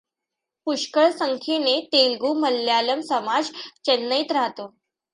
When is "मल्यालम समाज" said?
2.33-3.51